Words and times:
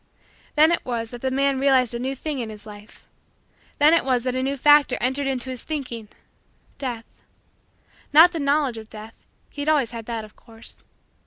Then 0.55 0.71
it 0.71 0.83
was 0.83 1.11
that 1.11 1.21
the 1.21 1.29
man 1.29 1.59
realized 1.59 1.93
a 1.93 1.99
new 1.99 2.15
thing 2.15 2.39
in 2.39 2.49
his 2.49 2.65
life. 2.65 3.05
Then 3.77 3.93
it 3.93 4.03
was 4.03 4.23
that 4.23 4.33
a 4.33 4.41
new 4.41 4.57
factor 4.57 4.97
entered 4.99 5.27
into 5.27 5.51
his 5.51 5.61
thinking 5.63 6.07
Death. 6.79 7.05
Not 8.11 8.31
the 8.31 8.39
knowledge 8.39 8.79
of 8.79 8.89
Death; 8.89 9.23
he 9.51 9.61
had 9.61 9.69
always 9.69 9.91
had 9.91 10.07
that 10.07 10.25
of 10.25 10.35
course. 10.35 10.77